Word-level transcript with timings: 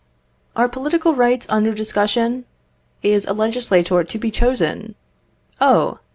Are 0.55 0.67
political 0.67 1.13
rights 1.13 1.45
under 1.47 1.75
discussion? 1.75 2.45
Is 3.03 3.27
a 3.27 3.33
legislator 3.33 4.03
to 4.03 4.17
be 4.17 4.31
chosen? 4.31 4.95
Oh! 5.59 5.99